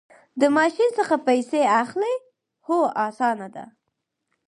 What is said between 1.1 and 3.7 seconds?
پیسې اخلئ؟ هو، اسانه ده